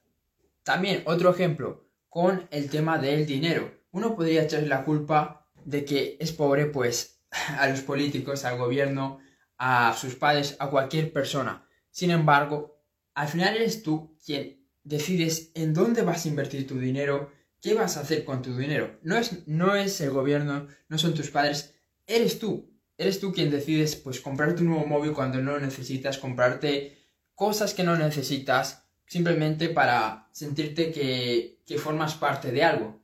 También 0.64 1.04
otro 1.06 1.32
ejemplo 1.32 1.90
con 2.10 2.48
el 2.52 2.70
tema 2.70 2.98
del 2.98 3.26
dinero. 3.26 3.84
Uno 3.92 4.16
podría 4.16 4.44
echarle 4.44 4.68
la 4.68 4.86
culpa 4.86 5.50
de 5.64 5.84
que 5.86 6.18
es 6.20 6.32
pobre 6.32 6.68
pues 6.68 7.22
a 7.60 7.68
los 7.68 7.82
políticos, 7.82 8.46
al 8.46 8.58
gobierno, 8.58 9.20
a 9.58 9.94
sus 9.98 10.16
padres, 10.16 10.56
a 10.60 10.70
cualquier 10.70 11.12
persona. 11.12 11.68
Sin 11.92 12.12
embargo, 12.12 12.82
al 13.14 13.28
final 13.28 13.56
eres 13.56 13.84
tú 13.84 14.18
quien 14.26 14.66
decides 14.84 15.52
en 15.56 15.74
dónde 15.74 16.02
vas 16.02 16.26
a 16.26 16.30
invertir 16.30 16.68
tu 16.68 16.80
dinero, 16.80 17.32
qué 17.62 17.74
vas 17.74 17.98
a 17.98 18.02
hacer 18.02 18.26
con 18.26 18.42
tu 18.42 18.56
dinero. 18.56 19.00
No 19.02 19.18
es, 19.18 19.48
no 19.48 19.76
es 19.76 20.00
el 20.02 20.12
gobierno, 20.12 20.68
no 20.88 20.98
son 20.98 21.14
tus 21.14 21.32
padres, 21.32 21.76
eres 22.06 22.40
tú. 22.40 22.72
Eres 22.98 23.20
tú 23.20 23.34
quien 23.34 23.52
decides 23.52 23.96
pues 23.98 24.22
comprarte 24.22 24.62
un 24.62 24.70
nuevo 24.70 24.86
móvil 24.86 25.12
cuando 25.12 25.42
no 25.42 25.52
lo 25.52 25.60
necesitas, 25.60 26.18
comprarte 26.18 26.98
cosas 27.34 27.74
que 27.74 27.84
no 27.84 27.98
necesitas, 27.98 28.86
simplemente 29.06 29.70
para 29.70 30.30
sentirte 30.32 30.92
que, 30.92 31.78
formas 31.78 32.16
parte 32.16 32.52
de 32.52 32.64
algo. 32.64 33.02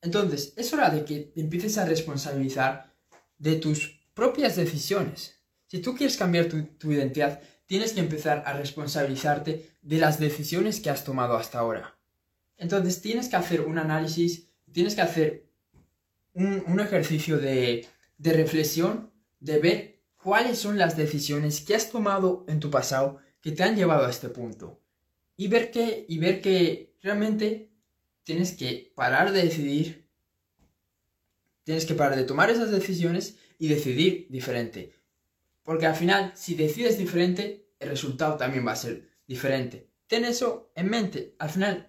Entonces, 0.00 0.52
es 0.56 0.72
hora 0.72 0.90
de 0.90 1.04
que 1.04 1.32
empieces 1.34 1.76
a 1.78 1.84
responsabilizar 1.84 2.94
de 3.38 3.56
tus 3.56 4.00
propias 4.14 4.54
decisiones. 4.54 5.40
Si 5.66 5.80
tú 5.80 5.96
quieres 5.96 6.16
cambiar 6.16 6.46
tu, 6.46 6.92
identidad, 6.92 7.40
tienes 7.66 7.92
que 7.92 8.00
empezar 8.00 8.44
a 8.46 8.52
responsabilizarte 8.52 9.72
de 9.82 9.98
las 9.98 10.20
decisiones 10.20 10.80
que 10.80 10.90
has 10.90 11.04
tomado 11.04 11.36
hasta 11.36 11.58
ahora. 11.58 11.95
Entonces, 12.58 13.00
tienes 13.02 13.28
que 13.28 13.36
hacer 13.36 13.60
un 13.62 13.78
análisis, 13.78 14.48
tienes 14.72 14.94
que 14.94 15.02
hacer 15.02 15.46
un, 16.34 16.80
ejercicio 16.80 17.38
de, 17.38 17.86
de 18.18 18.32
reflexión, 18.32 19.10
de 19.40 19.58
ver 19.58 20.02
cuáles 20.22 20.58
son 20.58 20.78
las 20.78 20.96
decisiones 20.96 21.60
que 21.60 21.74
has 21.74 21.90
tomado 21.90 22.44
en 22.48 22.60
tu 22.60 22.70
pasado 22.70 23.18
que 23.40 23.52
te 23.52 23.62
han 23.62 23.76
llevado 23.76 24.06
a 24.06 24.10
este 24.10 24.28
punto 24.28 24.82
y 25.36 25.48
ver 25.48 25.70
que, 25.70 26.04
y 26.08 26.18
ver 26.18 26.40
que 26.40 26.96
realmente 27.02 27.70
tienes 28.24 28.52
que 28.52 28.92
parar 28.94 29.32
de 29.32 29.42
decidir, 29.42 30.08
tienes 31.62 31.86
que 31.86 31.94
parar 31.94 32.16
de 32.16 32.24
tomar 32.24 32.50
esas 32.50 32.70
decisiones 32.70 33.36
y 33.58 33.68
decidir 33.68 34.26
diferente. 34.30 34.92
Porque 35.62 35.86
al 35.86 35.94
final, 35.94 36.32
si 36.34 36.54
decides 36.54 36.98
diferente, 36.98 37.68
el 37.78 37.90
resultado 37.90 38.36
también 38.36 38.66
va 38.66 38.72
a 38.72 38.76
ser 38.76 39.08
diferente. 39.26 39.88
Ten 40.06 40.24
eso 40.24 40.70
en 40.74 40.88
mente. 40.90 41.34
Al 41.38 41.50
final, 41.50 41.86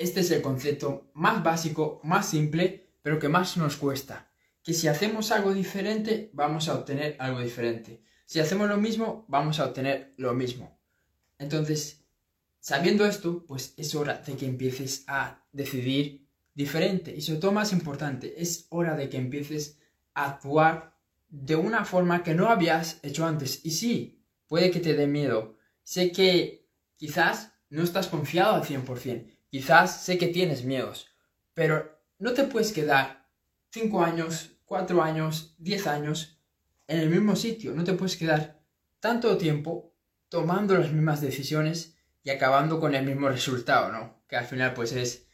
este 0.00 0.20
es 0.20 0.30
el 0.30 0.40
concepto 0.40 1.10
más 1.12 1.44
básico, 1.44 2.00
más 2.04 2.30
simple, 2.30 2.88
pero 3.02 3.18
que 3.18 3.28
más 3.28 3.58
nos 3.58 3.76
cuesta. 3.76 4.32
Que 4.62 4.72
si 4.72 4.88
hacemos 4.88 5.30
algo 5.30 5.52
diferente, 5.52 6.30
vamos 6.32 6.68
a 6.68 6.74
obtener 6.74 7.16
algo 7.18 7.40
diferente. 7.40 8.02
Si 8.24 8.40
hacemos 8.40 8.66
lo 8.66 8.78
mismo, 8.78 9.26
vamos 9.28 9.60
a 9.60 9.66
obtener 9.66 10.14
lo 10.16 10.32
mismo. 10.32 10.80
Entonces, 11.38 12.02
sabiendo 12.60 13.04
esto, 13.04 13.44
pues 13.44 13.74
es 13.76 13.94
hora 13.94 14.16
de 14.16 14.36
que 14.36 14.46
empieces 14.46 15.04
a 15.06 15.44
decidir 15.52 16.26
diferente. 16.54 17.14
Y 17.14 17.20
sobre 17.20 17.40
todo 17.40 17.52
más 17.52 17.70
importante, 17.74 18.40
es 18.40 18.68
hora 18.70 18.96
de 18.96 19.10
que 19.10 19.18
empieces 19.18 19.78
a 20.14 20.30
actuar 20.30 20.96
de 21.28 21.56
una 21.56 21.84
forma 21.84 22.22
que 22.22 22.34
no 22.34 22.48
habías 22.48 23.00
hecho 23.02 23.26
antes. 23.26 23.66
Y 23.66 23.72
sí, 23.72 24.24
puede 24.48 24.70
que 24.70 24.80
te 24.80 24.94
dé 24.94 25.06
miedo. 25.06 25.58
Sé 25.82 26.10
que 26.10 26.70
quizás 26.96 27.52
no 27.68 27.82
estás 27.82 28.08
confiado 28.08 28.54
al 28.54 28.62
100%. 28.62 29.39
Quizás 29.50 30.04
sé 30.04 30.16
que 30.16 30.28
tienes 30.28 30.64
miedos. 30.64 31.08
Pero 31.54 32.00
no 32.18 32.32
te 32.32 32.44
puedes 32.44 32.72
quedar 32.72 33.28
5 33.70 34.02
años, 34.02 34.52
4 34.64 35.02
años, 35.02 35.54
10 35.58 35.86
años 35.86 36.40
en 36.86 37.00
el 37.00 37.10
mismo 37.10 37.36
sitio. 37.36 37.72
No 37.74 37.84
te 37.84 37.94
puedes 37.94 38.16
quedar 38.16 38.62
tanto 39.00 39.36
tiempo 39.36 39.94
tomando 40.28 40.74
las 40.76 40.92
mismas 40.92 41.20
decisiones 41.20 41.96
y 42.22 42.30
acabando 42.30 42.78
con 42.78 42.94
el 42.94 43.04
mismo 43.04 43.28
resultado, 43.28 43.90
¿no? 43.90 44.22
Que 44.28 44.36
al 44.36 44.44
final 44.44 44.74
pues 44.74 44.92
es 44.92 45.26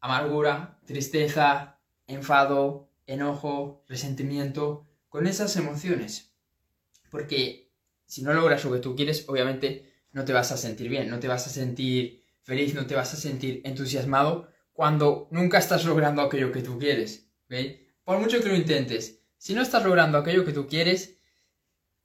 amargura, 0.00 0.80
tristeza, 0.84 1.78
enfado, 2.06 2.90
enojo, 3.06 3.84
resentimiento, 3.88 4.88
con 5.08 5.26
esas 5.26 5.56
emociones. 5.56 6.34
Porque 7.10 7.72
si 8.06 8.22
no 8.22 8.32
logras 8.32 8.64
lo 8.64 8.72
que 8.72 8.80
tú 8.80 8.96
quieres, 8.96 9.28
obviamente 9.28 9.92
no 10.12 10.24
te 10.24 10.32
vas 10.32 10.50
a 10.52 10.56
sentir 10.56 10.88
bien, 10.88 11.08
no 11.08 11.20
te 11.20 11.28
vas 11.28 11.46
a 11.46 11.50
sentir 11.50 12.17
feliz, 12.48 12.74
no 12.74 12.86
te 12.86 12.94
vas 12.94 13.12
a 13.12 13.18
sentir 13.18 13.60
entusiasmado 13.64 14.48
cuando 14.72 15.28
nunca 15.30 15.58
estás 15.58 15.84
logrando 15.84 16.22
aquello 16.22 16.50
que 16.50 16.62
tú 16.62 16.78
quieres. 16.78 17.30
Por 18.04 18.18
mucho 18.20 18.40
que 18.40 18.48
lo 18.48 18.56
intentes, 18.56 19.20
si 19.36 19.52
no 19.52 19.60
estás 19.60 19.84
logrando 19.84 20.16
aquello 20.16 20.46
que 20.46 20.54
tú 20.54 20.66
quieres, 20.66 21.18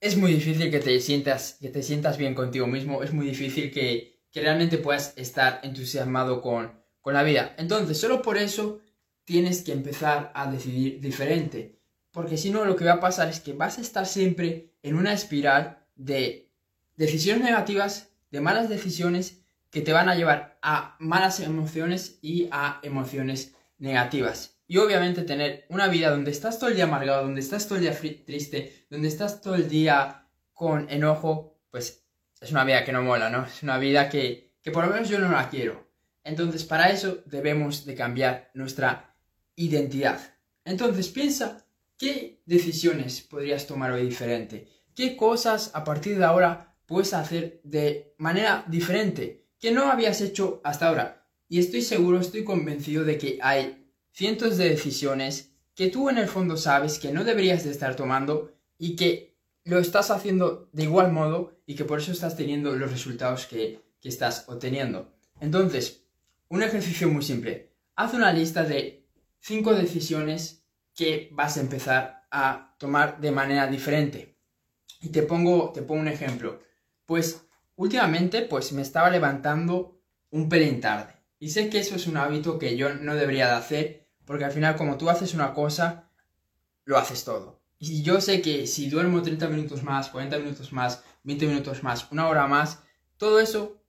es 0.02 0.18
muy 0.18 0.34
difícil 0.34 0.70
que 0.70 0.82
te 0.82 1.00
sientas, 1.00 1.58
que 1.62 1.70
te 1.70 1.82
sientas 1.82 2.18
bien 2.18 2.36
contigo 2.36 2.68
mismo, 2.68 3.04
es 3.04 3.14
muy 3.14 3.26
difícil 3.26 3.72
que, 3.72 4.20
que 4.30 4.42
realmente 4.42 4.78
puedas 4.78 5.14
estar 5.16 5.62
entusiasmado 5.64 6.42
con, 6.42 6.74
con 7.00 7.14
la 7.14 7.24
vida. 7.24 7.56
Entonces, 7.58 7.98
solo 7.98 8.22
por 8.22 8.38
eso 8.38 8.82
tienes 9.24 9.62
que 9.62 9.72
empezar 9.72 10.34
a 10.36 10.52
decidir 10.52 11.00
diferente. 11.00 11.80
Porque 12.12 12.36
si 12.36 12.50
no, 12.52 12.66
lo 12.66 12.76
que 12.76 12.84
va 12.84 12.96
a 12.96 13.00
pasar 13.00 13.30
es 13.30 13.40
que 13.40 13.54
vas 13.54 13.78
a 13.78 13.82
estar 13.82 14.06
siempre 14.06 14.74
en 14.84 14.96
una 14.96 15.14
espiral 15.14 15.88
de 15.96 16.52
decisiones 16.98 17.46
negativas, 17.46 18.10
de 18.30 18.42
malas 18.42 18.68
decisiones 18.68 19.43
que 19.74 19.82
te 19.82 19.92
van 19.92 20.08
a 20.08 20.13
llevar 20.13 20.60
a 20.62 20.96
malas 21.00 21.39
emociones 21.39 22.20
y 22.22 22.48
a 22.51 22.80
emociones 22.84 23.56
negativas. 23.80 24.60
Y 24.68 24.77
obviamente 24.77 25.24
tener 25.24 25.65
una 25.68 25.88
vida 25.88 26.12
donde 26.12 26.30
estás 26.30 26.60
todo 26.60 26.70
el 26.70 26.75
día 26.75 26.84
amargado, 26.84 27.24
donde 27.24 27.42
estás 27.42 27.68
todo 27.68 27.80
el 27.80 27.86
día 27.86 27.98
triste, 27.98 28.86
donde 28.92 29.08
estás 29.08 29.42
todo 29.42 29.56
el 29.56 29.68
día 29.68 30.27
con 30.53 30.88
enojo, 30.92 31.60
pues 31.72 32.06
es 32.39 32.51
una 32.51 32.63
vida 32.63 32.86
que 32.86 32.92
no 32.92 33.01
mola, 33.01 33.32
¿no? 33.32 33.48
Es 33.48 33.63
una 33.63 33.80
vida 33.80 34.10
que, 34.10 34.53
que 34.62 34.70
por 34.70 34.86
lo 34.86 34.94
menos 34.94 35.10
yo 35.10 35.18
no 35.18 35.32
la 35.32 35.50
quiero. 35.50 35.89
Entonces 36.24 36.63
para 36.65 36.92
eso 36.92 37.24
debemos 37.25 37.84
de 37.84 37.96
cambiar 37.96 38.51
nuestra 38.53 39.15
identidad. 39.56 40.20
Entonces 40.65 41.10
piensa 41.10 41.65
qué 41.98 42.44
decisiones 42.46 43.22
podrías 43.22 43.65
tomar 43.65 43.92
hoy 43.92 44.06
diferente, 44.06 44.68
qué 44.94 45.18
cosas 45.18 45.72
a 45.74 45.84
partir 45.84 46.20
de 46.20 46.25
ahora 46.25 46.75
puedes 46.86 47.15
hacer 47.15 47.60
de 47.63 48.13
manera 48.20 48.63
diferente 48.68 49.43
que 49.63 49.72
no 49.72 49.89
habías 49.89 50.20
hecho 50.20 50.60
hasta 50.65 50.89
ahora. 50.89 51.25
Y 51.48 51.58
estoy 51.58 51.84
seguro, 51.84 52.20
estoy 52.20 52.43
convencido 52.43 53.05
de 53.05 53.17
que 53.17 53.39
hay 53.41 53.88
cientos 54.12 54.58
de 54.58 54.67
decisiones 54.67 55.53
que 55.74 55.88
tú 55.88 56.10
en 56.10 56.17
el 56.17 56.27
fondo 56.27 56.58
sabes 56.58 57.00
que 57.00 57.13
no 57.13 57.24
deberías 57.24 57.63
de 57.63 57.72
estar 57.72 57.96
tomando 57.96 58.51
y 58.77 58.98
que 58.98 59.38
lo 59.63 59.79
estás 59.79 60.12
haciendo 60.12 60.67
de 60.74 60.84
igual 60.84 61.13
modo 61.13 61.62
y 61.65 61.75
que 61.75 61.86
por 61.86 62.00
eso 62.00 62.12
estás 62.12 62.36
teniendo 62.36 62.75
los 62.75 62.91
resultados 62.91 63.46
que, 63.46 63.79
que 64.01 64.10
estás 64.10 64.43
obteniendo. 64.50 65.13
Entonces, 65.39 66.03
un 66.50 66.62
ejercicio 66.62 67.08
muy 67.08 67.24
simple. 67.24 67.72
Haz 67.96 68.13
una 68.13 68.34
lista 68.34 68.65
de 68.65 69.08
5 69.39 69.75
decisiones 69.75 70.65
que 70.93 71.29
vas 71.32 71.55
a 71.55 71.62
empezar 71.62 72.25
a 72.32 72.75
tomar 72.77 73.22
de 73.22 73.32
manera 73.32 73.67
diferente. 73.67 74.36
Y 75.00 75.08
te 75.08 75.24
pongo, 75.24 75.72
te 75.72 75.84
pongo 75.84 76.01
un 76.01 76.10
ejemplo. 76.10 76.60
Pues 77.05 77.46
últimamente 77.84 78.42
pues 78.42 78.72
me 78.72 78.82
estaba 78.82 79.10
levantando 79.10 80.00
un 80.32 80.50
pelín 80.50 80.82
tarde. 80.82 81.13
Y 81.38 81.50
sé 81.50 81.70
que 81.70 81.80
eso 81.80 81.96
es 81.96 82.08
un 82.08 82.18
hábito 82.18 82.58
que 82.58 82.78
yo 82.78 82.94
no 82.94 83.16
debería 83.16 83.48
de 83.48 83.54
hacer, 83.54 84.08
porque 84.25 84.46
al 84.46 84.52
final 84.52 84.75
como 84.75 84.98
tú 84.98 85.10
haces 85.10 85.34
una 85.34 85.54
cosa, 85.54 86.10
lo 86.86 86.98
haces 86.98 87.24
todo. 87.25 87.62
Y 87.80 88.02
yo 88.02 88.22
sé 88.22 88.42
que 88.42 88.66
si 88.66 88.90
duermo 88.90 89.22
30 89.22 89.50
minutos 89.50 89.84
más, 89.84 90.10
40 90.10 90.40
minutos 90.40 90.72
más, 90.72 91.04
20 91.24 91.48
minutos 91.48 91.84
más, 91.84 92.10
una 92.12 92.30
hora 92.30 92.48
más, 92.48 92.80
todo 93.18 93.42
eso 93.42 93.82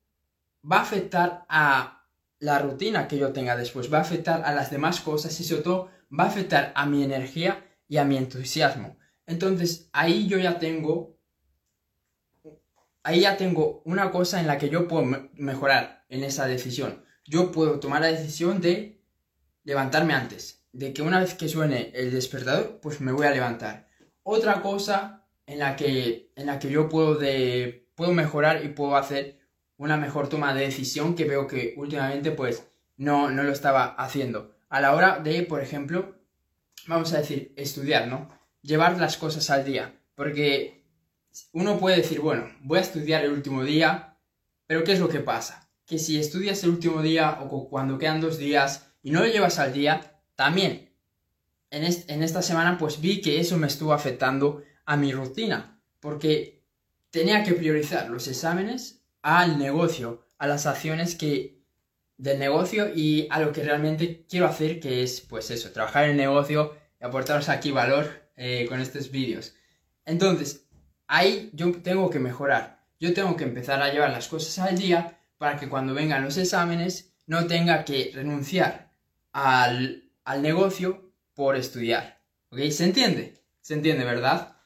va 0.70 0.78
a 0.78 0.82
afectar 0.82 1.46
a 1.48 2.04
la 2.40 2.58
rutina 2.58 3.06
que 3.06 3.18
yo 3.18 3.32
tenga 3.32 3.56
después, 3.56 3.92
va 3.92 3.98
a 3.98 4.02
afectar 4.02 4.44
a 4.44 4.52
las 4.52 4.70
demás 4.70 5.00
cosas 5.00 5.38
y 5.38 5.44
sobre 5.44 5.62
todo 5.62 5.90
va 6.10 6.24
a 6.24 6.28
afectar 6.28 6.72
a 6.74 6.86
mi 6.86 7.04
energía 7.04 7.64
y 7.88 7.98
a 7.98 8.04
mi 8.04 8.16
entusiasmo. 8.16 8.96
Entonces 9.26 9.88
ahí 9.92 10.26
yo 10.26 10.38
ya 10.38 10.58
tengo, 10.58 11.13
ahí 13.04 13.20
ya 13.20 13.36
tengo 13.36 13.82
una 13.84 14.10
cosa 14.10 14.40
en 14.40 14.46
la 14.46 14.58
que 14.58 14.68
yo 14.68 14.88
puedo 14.88 15.04
mejorar 15.34 16.04
en 16.08 16.24
esa 16.24 16.46
decisión. 16.46 17.04
Yo 17.24 17.52
puedo 17.52 17.78
tomar 17.78 18.00
la 18.00 18.08
decisión 18.08 18.60
de 18.60 19.00
levantarme 19.62 20.14
antes, 20.14 20.64
de 20.72 20.92
que 20.92 21.02
una 21.02 21.20
vez 21.20 21.34
que 21.34 21.48
suene 21.48 21.92
el 21.94 22.10
despertador, 22.10 22.80
pues 22.82 23.00
me 23.00 23.12
voy 23.12 23.26
a 23.26 23.30
levantar. 23.30 23.88
Otra 24.22 24.60
cosa 24.60 25.26
en 25.46 25.60
la 25.60 25.76
que, 25.76 26.32
en 26.34 26.46
la 26.46 26.58
que 26.58 26.70
yo 26.70 26.88
puedo, 26.88 27.14
de, 27.14 27.88
puedo 27.94 28.12
mejorar 28.12 28.64
y 28.64 28.68
puedo 28.68 28.96
hacer 28.96 29.38
una 29.76 29.96
mejor 29.96 30.28
toma 30.28 30.52
de 30.52 30.62
decisión 30.62 31.14
que 31.14 31.24
veo 31.24 31.46
que 31.46 31.74
últimamente 31.76 32.32
pues 32.32 32.66
no, 32.96 33.30
no 33.30 33.42
lo 33.42 33.52
estaba 33.52 33.94
haciendo. 33.94 34.56
A 34.68 34.80
la 34.80 34.94
hora 34.94 35.20
de, 35.20 35.42
por 35.42 35.60
ejemplo, 35.60 36.16
vamos 36.86 37.12
a 37.12 37.18
decir, 37.18 37.52
estudiar, 37.56 38.08
¿no? 38.08 38.28
llevar 38.64 38.98
las 38.98 39.16
cosas 39.16 39.50
al 39.50 39.64
día. 39.64 39.94
Porque 40.16 40.83
uno 41.52 41.78
puede 41.78 41.96
decir, 41.96 42.20
bueno, 42.20 42.48
voy 42.62 42.78
a 42.78 42.82
estudiar 42.82 43.24
el 43.24 43.32
último 43.32 43.64
día, 43.64 44.18
pero 44.66 44.84
¿qué 44.84 44.92
es 44.92 45.00
lo 45.00 45.08
que 45.08 45.20
pasa? 45.20 45.68
Que 45.86 45.98
si 45.98 46.18
estudias 46.18 46.62
el 46.64 46.70
último 46.70 47.02
día 47.02 47.38
o 47.42 47.68
cuando 47.68 47.98
quedan 47.98 48.20
dos 48.20 48.38
días 48.38 48.92
y 49.02 49.10
no 49.10 49.20
lo 49.20 49.26
llevas 49.26 49.58
al 49.58 49.72
día, 49.72 50.20
también 50.36 50.94
en, 51.74 52.22
esta 52.22 52.42
semana 52.42 52.78
pues 52.78 53.00
vi 53.00 53.20
que 53.20 53.40
eso 53.40 53.58
me 53.58 53.66
estuvo 53.66 53.92
afectando 53.92 54.62
a 54.84 54.96
mi 54.96 55.12
rutina, 55.12 55.80
porque 56.00 56.62
tenía 57.10 57.42
que 57.42 57.54
priorizar 57.54 58.10
los 58.10 58.28
exámenes 58.28 59.02
al 59.22 59.58
negocio, 59.58 60.26
a 60.38 60.46
las 60.46 60.66
acciones 60.66 61.14
que 61.14 61.62
del 62.16 62.38
negocio 62.38 62.94
y 62.94 63.26
a 63.30 63.40
lo 63.40 63.52
que 63.52 63.64
realmente 63.64 64.24
quiero 64.28 64.46
hacer, 64.46 64.78
que 64.78 65.02
es 65.02 65.20
pues 65.20 65.50
eso, 65.50 65.72
trabajar 65.72 66.04
en 66.04 66.12
el 66.12 66.16
negocio 66.16 66.76
y 67.00 67.04
aportaros 67.04 67.48
aquí 67.48 67.72
valor 67.72 68.30
eh, 68.36 68.66
con 68.68 68.80
estos 68.80 69.10
vídeos. 69.10 69.54
Entonces, 70.04 70.63
ahí 71.14 71.50
yo 71.52 71.70
tengo 71.80 72.10
que 72.10 72.18
mejorar. 72.18 72.84
Yo 72.98 73.14
tengo 73.14 73.36
que 73.36 73.44
empezar 73.44 73.80
a 73.80 73.92
llevar 73.92 74.10
las 74.10 74.28
cosas 74.28 74.58
al 74.58 74.76
día 74.76 75.20
para 75.38 75.56
que 75.56 75.68
cuando 75.68 75.94
vengan 75.94 76.24
los 76.24 76.36
exámenes 76.36 77.12
no 77.26 77.46
tenga 77.46 77.84
que 77.84 78.10
renunciar 78.12 78.90
al, 79.32 80.10
al 80.24 80.42
negocio 80.42 81.12
por 81.34 81.56
estudiar. 81.56 82.20
¿Ok? 82.50 82.58
¿Se 82.70 82.84
entiende? 82.84 83.34
¿Se 83.60 83.74
entiende, 83.74 84.04
verdad? 84.04 84.56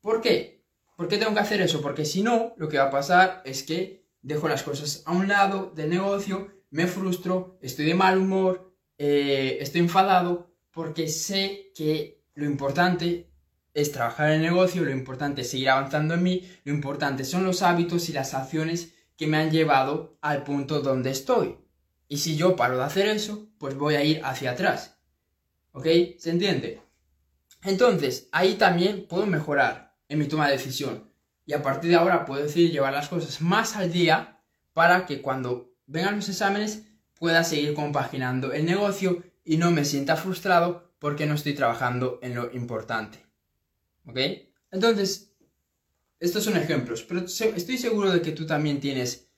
¿Por 0.00 0.20
qué? 0.20 0.64
¿Por 0.96 1.06
qué 1.08 1.18
tengo 1.18 1.34
que 1.34 1.40
hacer 1.40 1.60
eso? 1.60 1.80
Porque 1.80 2.04
si 2.04 2.22
no, 2.22 2.54
lo 2.56 2.68
que 2.68 2.78
va 2.78 2.84
a 2.84 2.90
pasar 2.90 3.42
es 3.44 3.62
que 3.62 4.04
dejo 4.22 4.48
las 4.48 4.64
cosas 4.64 5.02
a 5.06 5.12
un 5.12 5.28
lado 5.28 5.72
del 5.74 5.90
negocio, 5.90 6.48
me 6.70 6.86
frustro, 6.86 7.58
estoy 7.62 7.86
de 7.86 7.94
mal 7.94 8.18
humor, 8.18 8.74
eh, 8.98 9.58
estoy 9.60 9.82
enfadado, 9.82 10.50
porque 10.72 11.08
sé 11.08 11.70
que 11.74 12.24
lo 12.34 12.44
importante 12.44 13.30
es 13.76 13.92
trabajar 13.92 14.30
el 14.30 14.40
negocio, 14.40 14.82
lo 14.82 14.90
importante 14.90 15.42
es 15.42 15.50
seguir 15.50 15.68
avanzando 15.68 16.14
en 16.14 16.22
mí, 16.22 16.50
lo 16.64 16.72
importante 16.72 17.24
son 17.24 17.44
los 17.44 17.60
hábitos 17.60 18.08
y 18.08 18.14
las 18.14 18.32
acciones 18.32 18.94
que 19.18 19.26
me 19.26 19.36
han 19.36 19.50
llevado 19.50 20.16
al 20.22 20.44
punto 20.44 20.80
donde 20.80 21.10
estoy. 21.10 21.58
Y 22.08 22.16
si 22.16 22.36
yo 22.36 22.56
paro 22.56 22.78
de 22.78 22.84
hacer 22.84 23.06
eso, 23.06 23.50
pues 23.58 23.76
voy 23.76 23.96
a 23.96 24.02
ir 24.02 24.22
hacia 24.24 24.52
atrás. 24.52 24.96
¿Ok? 25.72 25.86
¿Se 26.16 26.30
entiende? 26.30 26.80
Entonces, 27.64 28.30
ahí 28.32 28.54
también 28.54 29.06
puedo 29.06 29.26
mejorar 29.26 29.94
en 30.08 30.20
mi 30.20 30.26
toma 30.26 30.46
de 30.46 30.54
decisión. 30.54 31.12
Y 31.44 31.52
a 31.52 31.62
partir 31.62 31.90
de 31.90 31.96
ahora 31.96 32.24
puedo 32.24 32.42
decidir 32.42 32.72
llevar 32.72 32.94
las 32.94 33.10
cosas 33.10 33.42
más 33.42 33.76
al 33.76 33.92
día 33.92 34.40
para 34.72 35.04
que 35.04 35.20
cuando 35.20 35.74
vengan 35.86 36.16
los 36.16 36.30
exámenes 36.30 36.84
pueda 37.18 37.44
seguir 37.44 37.74
compaginando 37.74 38.54
el 38.54 38.64
negocio 38.64 39.22
y 39.44 39.58
no 39.58 39.70
me 39.70 39.84
sienta 39.84 40.16
frustrado 40.16 40.94
porque 40.98 41.26
no 41.26 41.34
estoy 41.34 41.52
trabajando 41.52 42.18
en 42.22 42.34
lo 42.34 42.50
importante. 42.52 43.26
¿Ok? 44.06 44.18
Entonces, 44.70 45.32
estos 46.18 46.44
son 46.44 46.56
ejemplos, 46.56 47.02
pero 47.02 47.24
estoy 47.24 47.78
seguro 47.78 48.10
de 48.10 48.22
que 48.22 48.32
tú 48.32 48.46
también 48.46 48.80
tienes 48.80 49.28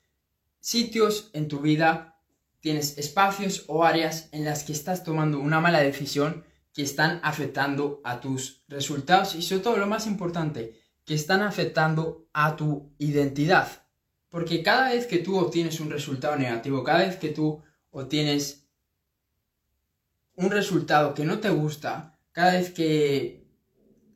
sitios 0.61 1.31
en 1.33 1.49
tu 1.49 1.61
vida 1.61 2.19
tienes 2.61 2.99
espacios 2.99 3.65
o 3.69 3.85
áreas 3.85 4.29
en 4.33 4.45
las 4.45 4.65
que 4.65 4.73
estás 4.73 5.05
tomando 5.05 5.39
una 5.39 5.61
mala 5.61 5.81
decisión 5.81 6.45
que 6.73 6.83
están 6.83 7.21
afectando 7.23 8.01
a 8.05 8.21
tus 8.21 8.63
resultados 8.69 9.35
y 9.35 9.43
sobre 9.43 9.63
todo 9.63 9.77
lo 9.77 9.87
más 9.87 10.07
importante, 10.07 10.81
que 11.05 11.15
están 11.15 11.43
afectando 11.43 12.29
a 12.33 12.57
tu 12.57 12.93
identidad. 12.99 13.87
Porque 14.29 14.63
cada 14.63 14.91
vez 14.91 15.07
que 15.07 15.19
tú 15.19 15.39
obtienes 15.39 15.81
un 15.81 15.91
resultado 15.91 16.37
negativo, 16.37 16.85
cada 16.85 17.01
vez 17.01 17.17
que 17.17 17.31
tú 17.31 17.63
obtienes 17.91 18.69
un 20.35 20.51
resultado 20.51 21.15
que 21.15 21.25
no 21.25 21.39
te 21.39 21.49
gusta, 21.49 22.19
cada 22.33 22.53
vez 22.53 22.71
que 22.71 23.48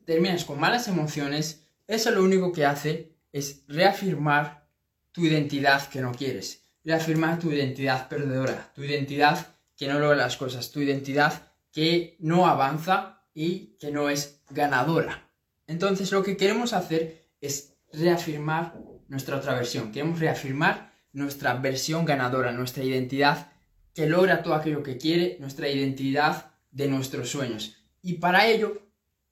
terminas 0.05 0.45
con 0.45 0.59
malas 0.59 0.87
emociones, 0.87 1.67
eso 1.87 2.11
lo 2.11 2.23
único 2.23 2.51
que 2.51 2.65
hace 2.65 3.15
es 3.31 3.63
reafirmar 3.67 4.67
tu 5.11 5.25
identidad 5.25 5.87
que 5.89 6.01
no 6.01 6.11
quieres 6.11 6.63
reafirmar 6.83 7.39
tu 7.39 7.51
identidad 7.51 8.07
perdedora, 8.07 8.71
tu 8.75 8.83
identidad 8.83 9.55
que 9.77 9.87
no 9.87 9.99
logra 9.99 10.15
las 10.15 10.37
cosas, 10.37 10.71
tu 10.71 10.81
identidad 10.81 11.51
que 11.71 12.17
no 12.19 12.47
avanza 12.47 13.23
y 13.33 13.77
que 13.79 13.91
no 13.91 14.09
es 14.09 14.41
ganadora. 14.49 15.29
Entonces 15.65 16.11
lo 16.11 16.23
que 16.23 16.37
queremos 16.37 16.73
hacer 16.73 17.29
es 17.41 17.75
reafirmar 17.91 18.75
nuestra 19.07 19.37
otra 19.37 19.55
versión, 19.55 19.91
queremos 19.91 20.19
reafirmar 20.19 20.93
nuestra 21.13 21.53
versión 21.55 22.05
ganadora, 22.05 22.51
nuestra 22.51 22.83
identidad 22.83 23.51
que 23.93 24.07
logra 24.07 24.41
todo 24.43 24.55
aquello 24.55 24.83
que 24.83 24.97
quiere, 24.97 25.37
nuestra 25.39 25.69
identidad 25.69 26.51
de 26.71 26.87
nuestros 26.87 27.29
sueños. 27.29 27.77
Y 28.01 28.13
para 28.13 28.47
ello 28.47 28.81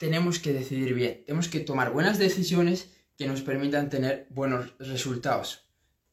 tenemos 0.02 0.40
que 0.40 0.52
decidir 0.52 0.96
bien, 0.96 1.24
tenemos 1.28 1.48
que 1.48 1.60
tomar 1.60 1.94
buenas 1.94 2.18
decisiones 2.18 2.90
que 3.16 3.28
nos 3.28 3.44
permitan 3.44 3.92
tener 3.92 4.26
buenos 4.32 4.74
resultados. 4.80 5.70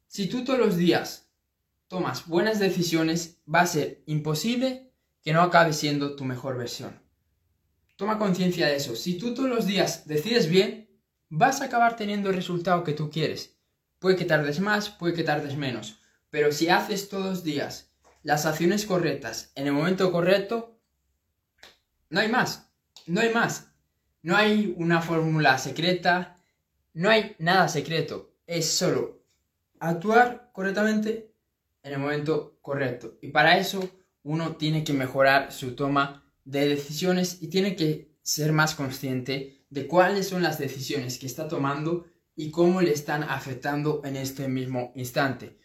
Si 0.09 0.27
tú 0.29 0.45
todos 0.45 0.59
los 0.59 0.77
días 0.77 1.31
tomas 1.87 2.27
buenas 2.27 2.59
decisiones, 2.59 3.39
va 3.53 3.63
a 3.63 3.67
ser 3.67 4.03
imposible 4.05 4.93
que 5.23 5.33
no 5.33 5.41
acabe 5.41 5.73
siendo 5.73 6.17
tu 6.17 6.27
mejor 6.27 6.59
versión. 6.59 7.01
Toma 7.97 8.19
conciencia 8.19 8.67
de 8.67 8.77
eso. 8.77 8.95
Si 8.95 9.17
tú 9.17 9.33
todos 9.33 9.49
los 9.49 9.65
días 9.65 10.07
decides 10.07 10.51
bien, 10.51 10.91
vas 11.31 11.63
a 11.63 11.65
acabar 11.65 11.97
teniendo 11.97 12.29
el 12.29 12.37
resultado 12.37 12.85
que 12.85 12.93
tú 12.93 13.09
quieres. 13.09 13.57
Puede 14.01 14.17
que 14.17 14.27
tardes 14.27 14.61
más, 14.61 14.91
puede 14.91 15.15
que 15.15 15.25
tardes 15.25 15.57
menos. 15.57 15.99
Pero 16.29 16.53
si 16.53 16.69
haces 16.69 17.09
todos 17.09 17.25
los 17.25 17.43
días 17.43 17.91
las 18.23 18.45
acciones 18.45 18.85
correctas 18.85 19.51
en 19.55 19.67
el 19.67 19.73
momento 19.73 20.13
correcto, 20.13 20.79
no 22.11 22.21
hay 22.21 22.29
más. 22.29 22.69
No 23.07 23.23
hay 23.23 23.33
más. 23.33 23.68
No 24.23 24.37
hay 24.37 24.75
una 24.77 25.01
fórmula 25.01 25.59
secreta. 25.59 26.41
No 26.95 27.11
hay 27.11 27.37
nada 27.39 27.69
secreto. 27.69 28.35
Es 28.47 28.71
solo 28.71 29.23
actuar 29.79 30.51
correctamente 30.53 31.33
en 31.83 31.93
el 31.93 31.99
momento 31.99 32.59
correcto. 32.61 33.19
Y 33.23 33.29
para 33.29 33.59
eso 33.59 33.89
uno 34.23 34.57
tiene 34.57 34.85
que 34.85 34.93
mejorar 34.93 35.53
su 35.53 35.75
toma 35.75 36.25
de 36.45 36.69
decisiones 36.69 37.43
y 37.43 37.49
tiene 37.49 37.77
que 37.77 38.17
ser 38.23 38.53
más 38.53 38.75
consciente 38.75 39.65
de 39.71 39.87
cuáles 39.87 40.29
son 40.29 40.43
las 40.43 40.59
decisiones 40.59 41.19
que 41.19 41.27
está 41.27 41.47
tomando 41.49 42.07
y 42.35 42.51
cómo 42.51 42.81
le 42.81 42.93
están 42.93 43.23
afectando 43.23 44.03
en 44.05 44.17
este 44.17 44.49
mismo 44.49 44.93
instante. 44.95 45.59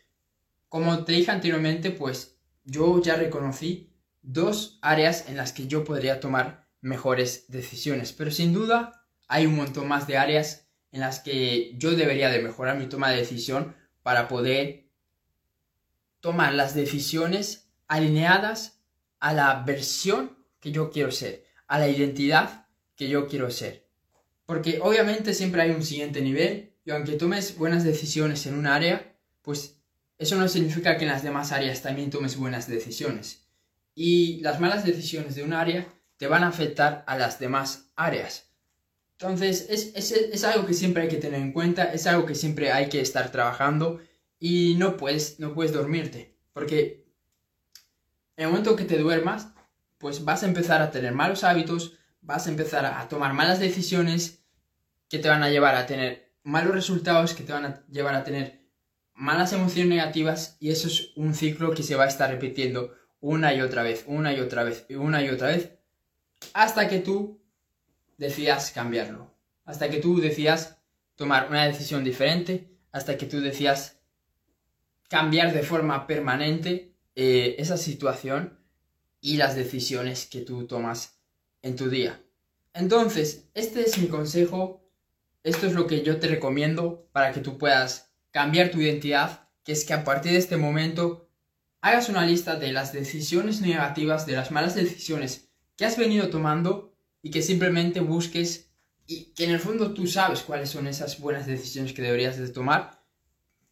Como 0.70 1.04
te 1.04 1.14
dije 1.14 1.32
anteriormente, 1.32 1.92
pues 1.92 2.38
yo 2.64 3.02
ya 3.02 3.16
reconocí 3.16 3.94
dos 4.22 4.80
áreas 4.82 5.30
en 5.30 5.38
las 5.38 5.54
que 5.54 5.68
yo 5.68 5.84
podría 5.84 6.20
tomar 6.20 6.63
mejores 6.84 7.46
decisiones, 7.48 8.14
pero 8.14 8.30
sin 8.30 8.54
duda 8.54 9.08
hay 9.28 9.48
un 9.48 9.56
montón 9.56 9.88
más 9.88 10.06
de 10.06 10.18
áreas 10.18 10.68
en 10.92 11.00
las 11.00 11.22
que 11.22 11.74
yo 11.78 11.92
debería 11.92 12.30
de 12.30 12.42
mejorar 12.42 12.78
mi 12.78 12.88
toma 12.88 13.10
de 13.10 13.18
decisión 13.18 13.76
para 14.04 14.28
poder 14.28 14.90
tomar 16.20 16.54
las 16.54 16.76
decisiones 16.76 17.70
alineadas 17.88 18.82
a 19.20 19.34
la 19.34 19.64
versión 19.66 20.38
que 20.60 20.72
yo 20.72 20.92
quiero 20.92 21.12
ser, 21.12 21.46
a 21.68 21.80
la 21.80 21.88
identidad 21.88 22.68
que 22.96 23.08
yo 23.08 23.28
quiero 23.28 23.50
ser. 23.50 23.88
Porque 24.46 24.80
obviamente 24.82 25.34
siempre 25.34 25.62
hay 25.62 25.72
un 25.72 25.84
siguiente 25.84 26.22
nivel 26.22 26.76
y 26.86 26.92
aunque 26.92 27.14
tomes 27.14 27.58
buenas 27.58 27.86
decisiones 27.86 28.46
en 28.46 28.56
un 28.56 28.68
área, 28.68 29.16
pues 29.42 29.80
eso 30.18 30.36
no 30.36 30.48
significa 30.50 30.98
que 30.98 31.06
en 31.06 31.12
las 31.12 31.24
demás 31.24 31.54
áreas 31.54 31.82
también 31.82 32.10
tomes 32.10 32.36
buenas 32.36 32.68
decisiones. 32.68 33.48
Y 33.96 34.42
las 34.42 34.60
malas 34.60 34.84
decisiones 34.84 35.36
de 35.36 35.44
un 35.44 35.54
área 35.54 35.88
te 36.18 36.28
van 36.28 36.44
a 36.44 36.50
afectar 36.50 37.04
a 37.08 37.18
las 37.18 37.40
demás 37.40 37.92
áreas. 37.96 38.52
Entonces 39.20 39.68
es, 39.70 40.12
es 40.12 40.44
algo 40.44 40.66
que 40.66 40.74
siempre 40.74 41.04
hay 41.04 41.10
que 41.10 41.18
tener 41.18 41.40
en 41.40 41.54
cuenta, 41.54 41.94
es 41.94 42.08
algo 42.08 42.26
que 42.26 42.36
siempre 42.36 42.72
hay 42.72 42.90
que 42.90 43.02
estar 43.02 43.32
trabajando 43.32 44.02
y 44.40 44.76
no 44.76 44.98
puedes, 44.98 45.40
no 45.40 45.54
puedes 45.54 45.72
dormirte, 45.72 46.36
porque 46.52 47.06
en 48.36 48.46
el 48.46 48.50
momento 48.50 48.76
que 48.76 48.84
te 48.84 48.98
duermas, 48.98 49.54
pues 49.98 50.26
vas 50.26 50.44
a 50.44 50.48
empezar 50.48 50.82
a 50.82 50.92
tener 50.92 51.14
malos 51.14 51.44
hábitos, 51.44 51.94
vas 52.22 52.48
a 52.48 52.50
empezar 52.50 52.86
a 52.86 53.08
tomar 53.08 53.34
malas 53.34 53.60
decisiones 53.60 54.44
que 55.08 55.20
te 55.20 55.30
van 55.30 55.44
a 55.44 55.50
llevar 55.50 55.76
a 55.76 55.86
tener 55.86 56.34
malos 56.44 56.74
resultados, 56.74 57.34
que 57.34 57.44
te 57.44 57.54
van 57.54 57.66
a 57.66 57.86
llevar 57.88 58.16
a 58.16 58.24
tener 58.24 58.64
malas 59.14 59.54
emociones 59.54 59.90
negativas 59.90 60.58
y 60.60 60.72
eso 60.72 60.88
es 60.88 61.12
un 61.16 61.36
ciclo 61.36 61.72
que 61.74 61.84
se 61.84 61.96
va 61.96 62.06
a 62.06 62.08
estar 62.08 62.30
repitiendo 62.30 62.94
una 63.20 63.54
y 63.54 63.62
otra 63.62 63.84
vez, 63.84 64.04
una 64.08 64.34
y 64.34 64.40
otra 64.40 64.64
vez, 64.64 64.86
una 64.90 65.24
y 65.24 65.30
otra 65.30 65.48
vez, 65.48 65.72
hasta 66.54 66.88
que 66.88 67.00
tú 67.00 67.42
decidas 68.18 68.72
cambiarlo, 68.72 69.34
hasta 69.66 69.90
que 69.90 69.98
tú 69.98 70.20
decidas 70.20 70.78
tomar 71.16 71.50
una 71.50 71.66
decisión 71.66 72.04
diferente, 72.04 72.70
hasta 72.92 73.18
que 73.18 73.26
tú 73.26 73.42
decidas 73.42 74.00
cambiar 75.10 75.54
de 75.54 75.64
forma 75.64 76.08
permanente 76.08 76.96
eh, 77.16 77.56
esa 77.60 77.78
situación 77.78 78.60
y 79.22 79.38
las 79.38 79.56
decisiones 79.56 80.26
que 80.26 80.42
tú 80.42 80.66
tomas 80.68 81.20
en 81.62 81.76
tu 81.76 81.90
día. 81.90 82.22
Entonces, 82.74 83.46
este 83.54 83.82
es 83.82 83.98
mi 84.00 84.08
consejo, 84.08 84.84
esto 85.44 85.68
es 85.68 85.74
lo 85.74 85.88
que 85.88 86.02
yo 86.02 86.20
te 86.20 86.28
recomiendo 86.28 87.08
para 87.12 87.32
que 87.32 87.40
tú 87.40 87.58
puedas 87.58 88.12
cambiar 88.32 88.72
tu 88.72 88.82
identidad, 88.82 89.48
que 89.64 89.74
es 89.74 89.86
que 89.86 89.94
a 89.94 90.04
partir 90.04 90.32
de 90.32 90.40
este 90.40 90.58
momento 90.58 91.30
hagas 91.82 92.10
una 92.10 92.26
lista 92.26 92.56
de 92.56 92.72
las 92.72 92.94
decisiones 92.94 93.62
negativas, 93.62 94.26
de 94.26 94.34
las 94.34 94.52
malas 94.52 94.74
decisiones 94.74 95.50
que 95.76 95.86
has 95.86 95.98
venido 95.98 96.30
tomando 96.30 96.94
y 97.22 97.32
que 97.32 97.42
simplemente 97.42 98.00
busques 98.00 98.70
y 99.06 99.34
que 99.34 99.46
en 99.46 99.52
el 99.52 99.60
fondo 99.60 99.94
tú 99.94 100.08
sabes 100.08 100.42
cuáles 100.42 100.70
son 100.70 100.88
esas 100.88 101.20
buenas 101.20 101.46
decisiones 101.46 101.94
que 101.94 102.02
deberías 102.02 102.38
de 102.38 102.50
tomar, 102.50 103.04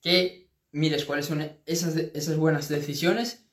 que 0.02 0.50
mires 0.72 1.06
cuáles 1.06 1.26
son 1.26 1.52
esas, 1.66 1.96
esas 1.96 2.38
buenas 2.38 2.70
decisiones 2.70 3.46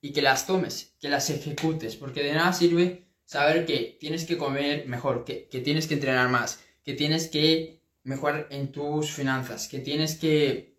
y 0.00 0.12
que 0.12 0.22
las 0.22 0.46
tomes, 0.46 0.94
que 1.00 1.08
las 1.08 1.30
ejecutes, 1.30 1.96
porque 1.96 2.22
de 2.22 2.34
nada 2.34 2.52
sirve 2.52 3.06
saber 3.24 3.66
que 3.66 3.96
tienes 4.00 4.24
que 4.24 4.38
comer 4.38 4.86
mejor, 4.86 5.24
que, 5.24 5.48
que 5.48 5.60
tienes 5.60 5.86
que 5.86 5.94
entrenar 5.94 6.28
más, 6.28 6.60
que 6.84 6.94
tienes 6.94 7.28
que 7.28 7.80
mejorar 8.02 8.48
en 8.50 8.72
tus 8.72 9.10
finanzas, 9.12 9.68
que 9.68 9.78
tienes 9.78 10.16
que 10.16 10.76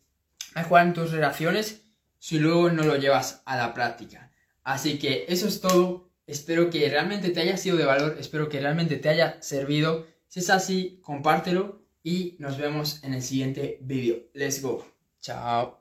mejorar 0.56 0.88
en 0.88 0.94
tus 0.94 1.12
relaciones 1.12 1.82
si 2.20 2.40
luego 2.40 2.70
no 2.70 2.84
lo 2.84 2.98
llevas 2.98 3.42
a 3.46 3.56
la 3.58 3.74
práctica. 3.74 4.32
Así 4.64 5.00
que 5.00 5.26
eso 5.28 5.48
es 5.48 5.62
todo. 5.62 6.11
Espero 6.32 6.70
que 6.70 6.90
realmente 6.90 7.30
te 7.32 7.42
haya 7.42 7.58
sido 7.58 7.76
de 7.76 7.84
valor, 7.84 8.16
espero 8.18 8.48
que 8.48 8.62
realmente 8.62 8.96
te 8.96 9.10
haya 9.10 9.42
servido. 9.42 10.08
Si 10.30 10.40
es 10.40 10.50
así, 10.50 11.02
compártelo 11.04 11.82
y 12.04 12.38
nos 12.40 12.58
vemos 12.58 13.04
en 13.04 13.14
el 13.14 13.22
siguiente 13.22 13.80
vídeo. 13.82 14.30
Let's 14.34 14.62
go. 14.62 14.86
Chao. 15.20 15.81